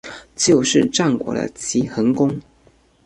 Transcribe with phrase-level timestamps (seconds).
[0.35, 2.35] 就是战国的齐桓公。